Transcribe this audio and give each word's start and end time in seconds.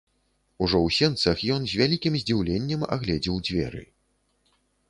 Ужо 0.67 0.77
ў 0.85 0.87
сенцах 0.99 1.43
ён 1.55 1.61
з 1.71 1.79
вялікім 1.81 2.13
здзіўленнем 2.23 2.81
агледзеў 2.97 3.35
дзверы. 3.51 3.83